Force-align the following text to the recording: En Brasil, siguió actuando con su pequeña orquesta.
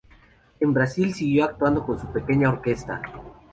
En 0.59 0.73
Brasil, 0.73 1.13
siguió 1.13 1.45
actuando 1.45 1.85
con 1.85 1.99
su 1.99 2.11
pequeña 2.11 2.49
orquesta. 2.49 3.03